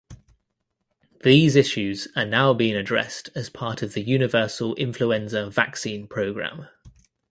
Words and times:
These 1.23 1.55
issues 1.55 2.07
are 2.15 2.25
now 2.25 2.55
being 2.55 2.75
addressed 2.75 3.29
as 3.35 3.51
part 3.51 3.83
of 3.83 3.93
the 3.93 4.01
Universal 4.01 4.73
Influenza 4.77 5.47
Vaccine 5.47 6.07
Program. 6.07 6.67